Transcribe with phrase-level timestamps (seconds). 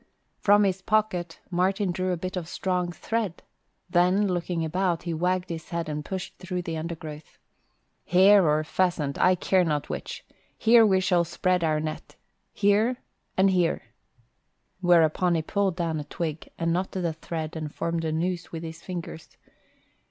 [0.39, 3.43] From his pocket Martin drew a bit of strong thread,
[3.87, 7.37] then, looking about, he wagged his head and pushed through the undergrowth.
[8.07, 10.25] "Hare or pheasant, I care not which.
[10.57, 12.15] Here we shall spread our net
[12.51, 12.97] here
[13.37, 13.89] and here."
[14.79, 18.63] Whereupon he pulled down a twig and knotted the thread and formed a noose with
[18.63, 19.37] his fingers.